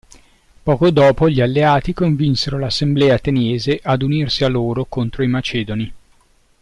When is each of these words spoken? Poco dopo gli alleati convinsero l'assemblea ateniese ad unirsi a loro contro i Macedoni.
Poco 0.63 0.89
dopo 0.89 1.29
gli 1.29 1.41
alleati 1.41 1.93
convinsero 1.93 2.57
l'assemblea 2.57 3.13
ateniese 3.13 3.79
ad 3.83 4.01
unirsi 4.01 4.43
a 4.43 4.47
loro 4.47 4.85
contro 4.85 5.21
i 5.21 5.27
Macedoni. 5.27 5.93